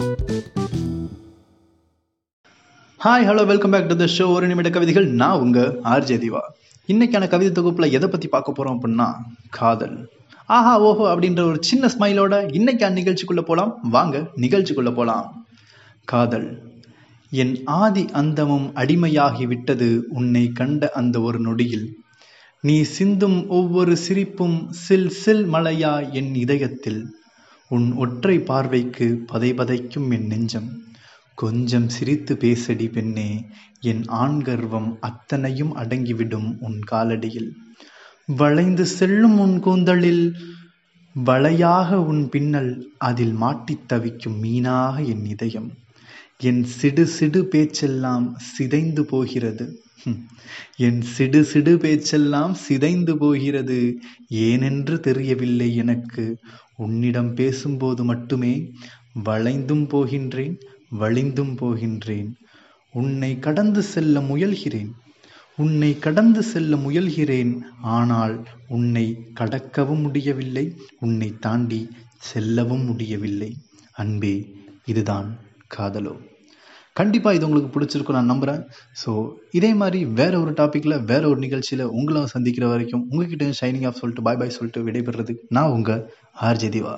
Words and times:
Hi 0.00 0.06
hello 3.04 3.46
welcome 3.46 3.70
back 3.70 3.88
to 3.88 3.96
the 3.96 4.04
show 4.18 4.32
ஒரு 4.32 4.46
நிமிட 4.46 4.70
கவிதைகள். 4.70 5.06
நான் 5.06 5.38
உங்க 5.38 5.78
ஆர்ஜே 5.84 6.16
திவா. 6.16 6.40
இன்னைக்கான 6.86 7.28
கவிதை 7.28 7.64
தொகுப்புல 7.64 7.90
எதை 7.90 8.08
பத்தி 8.08 8.28
பார்க்க 8.28 8.52
போறோம் 8.52 8.78
அப்படின்னா 8.78 9.12
காதல். 9.50 10.08
ஆஹா 10.46 10.80
ஓஹோ 10.80 11.14
அப்படின்ற 11.14 11.42
ஒரு 11.42 11.56
சின்ன 11.60 11.86
ஸ்மைலோட 11.86 12.30
இன்னைக்கான 12.30 12.92
நிகழ்ச்சிக்குள்ள 12.92 13.40
போலாம். 13.40 13.78
வாங்க 13.82 14.30
நிகழ்ச்சிக்குள்ள 14.36 14.94
போலாம். 14.94 15.46
காதல். 16.04 16.62
என் 17.30 17.62
ஆதி 17.64 18.04
அந்தமும் 18.12 18.72
அடிமையாகி 18.74 19.46
விட்டது 19.46 20.06
உன்னை 20.08 20.48
கண்ட 20.48 20.90
அந்த 20.94 21.20
ஒரு 21.20 21.40
நொடியில். 21.40 21.96
நீ 22.60 22.82
சிந்தும் 22.82 23.48
ஒவ்வொரு 23.48 23.96
சிரிப்பும் 23.96 24.66
சில் 24.70 25.08
சில் 25.08 25.46
மலையா 25.46 26.10
என் 26.10 26.34
இதயத்தில். 26.34 27.18
உன் 27.70 27.92
ஒற்றை 27.92 28.38
பார்வைக்கு 28.38 29.06
பதை 29.26 29.52
பதைக்கும் 29.52 30.12
என் 30.12 30.26
நெஞ்சம். 30.26 30.70
கொஞ்சம் 31.34 31.88
சிரித்து 31.88 32.36
பேசடி 32.36 32.88
பெண்ணே 32.88 33.28
என் 33.80 34.04
ஆண் 34.06 34.42
கர்வம் 34.42 34.98
அத்தனையும் 35.00 35.76
அடங்கிவிடும் 35.76 36.56
உன் 36.60 36.80
காலடியில். 36.90 37.50
வளைந்து 38.26 38.86
செல்லும் 38.86 39.38
உன் 39.38 39.60
கூந்தலில் 39.60 40.24
வளையாக 41.24 41.94
உன் 41.94 42.28
பின்னல் 42.28 42.72
அதில் 42.98 43.32
மாட்டித் 43.32 43.88
தவிக்கும் 43.88 44.42
மீனாக 44.42 45.06
என் 45.06 45.24
இதயம். 45.24 45.70
என் 46.38 46.64
சிடு 46.64 47.06
சிடு 47.06 47.46
பேச்செல்லாம் 47.46 48.36
சிதைந்து 48.38 49.04
போகிறது. 49.04 49.82
என் 50.76 51.00
சிடு 51.00 51.44
சிடு 51.44 51.78
பேச்செல்லாம் 51.78 52.54
சிதைந்து 52.54 53.18
போகிறது. 53.18 53.98
ஏனென்று 54.32 55.00
தெரியவில்லை 55.00 55.76
எனக்கு. 55.76 56.38
உன்னிடம் 56.76 57.34
பேசும்போது 57.34 58.04
மட்டுமே 58.04 58.72
வளைந்தும் 59.24 59.86
போகின்றேன் 59.88 60.54
வழிந்தும் 61.00 61.56
போகின்றேன். 61.56 62.30
உன்னை 62.92 63.38
கடந்து 63.38 63.82
செல்ல 63.82 64.20
முயல்கிறேன். 64.20 64.90
உன்னை 65.56 65.98
கடந்து 65.98 66.42
செல்ல 66.42 66.76
முயல்கிறேன். 66.76 67.60
ஆனால் 67.82 68.46
உன்னை 68.68 69.06
கடக்கவும் 69.40 70.02
முடியவில்லை. 70.02 70.76
உன்னை 71.00 71.34
தாண்டி 71.40 71.88
செல்லவும் 72.18 72.84
முடியவில்லை. 72.84 73.56
அன்பே 73.92 74.54
இதுதான் 74.84 75.38
காதலோ. 75.76 76.14
கண்டிப்பாக 76.94 77.36
இது 77.36 77.46
உங்களுக்கு 77.46 77.72
பிடிச்சிருக்கும் 77.74 78.16
நான் 78.16 78.26
நம்புகிறேன் 78.26 78.62
ஸோ 78.96 79.10
இதே 79.52 79.74
மாதிரி 79.74 80.04
வேற 80.14 80.40
ஒரு 80.40 80.52
டாப்பிக்கில் 80.52 81.04
வேற 81.04 81.22
ஒரு 81.28 81.38
நிகழ்ச்சியில் 81.38 81.84
உங்களை 81.92 82.24
சந்திக்கிற 82.26 82.66
வரைக்கும் 82.68 83.06
உங்ககிட்ட 83.10 83.50
ஷைனிங் 83.60 83.86
ஆஃப் 83.86 84.00
சொல்லிட்டு 84.00 84.22
பாய் 84.22 84.36
பாய் 84.36 84.56
சொல்லிட்டு 84.58 84.84
விடைபெறது 84.84 85.34
நான் 85.48 85.70
உங்கள் 85.70 86.02
ஆர்ஜே 86.42 86.70
திவா 86.70 86.96